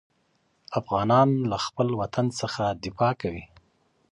افغانان 0.79 1.29
خپل 1.65 1.87
وطن 1.99 2.25
دفاع 2.85 3.11
کوي. 3.21 3.43